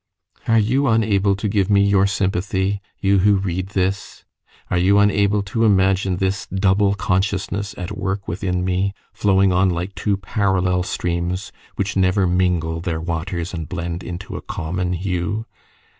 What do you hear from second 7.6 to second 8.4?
at work